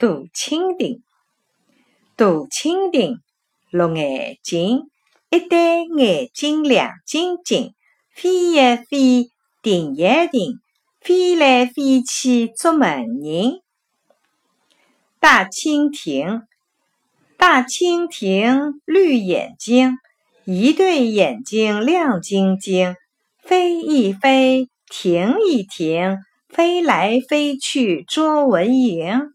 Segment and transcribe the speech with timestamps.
[0.00, 1.02] 大蜻蜓，
[2.16, 3.20] 大蜻蜓，
[3.70, 4.84] 绿眼睛，
[5.28, 7.74] 一对眼睛亮晶晶，
[8.14, 9.28] 飞呀飞，
[9.60, 10.54] 停呀停，
[11.02, 13.60] 飞来飞去捉蚊蝇。
[15.18, 16.44] 大蜻蜓，
[17.36, 19.98] 大蜻蜓，绿眼睛，
[20.46, 22.96] 一对眼睛亮晶晶，
[23.42, 26.16] 飞一飞，停一停，
[26.48, 29.32] 飞来飞去捉蚊蝇。